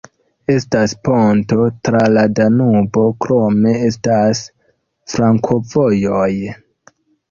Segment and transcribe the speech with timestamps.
[0.53, 4.45] Estas ponto tra la Danubo, krome estas
[5.15, 6.31] flankovojoj.